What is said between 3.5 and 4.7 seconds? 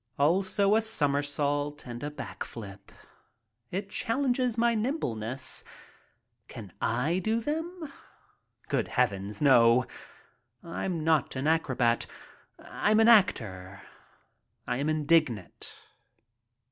It chal lenges